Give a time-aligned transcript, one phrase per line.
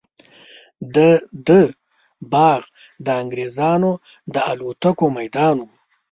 [0.95, 0.97] د
[1.47, 1.61] ده
[2.31, 2.61] باغ
[3.05, 3.91] د انګریزانو
[4.33, 5.69] د الوتکو میدان وو.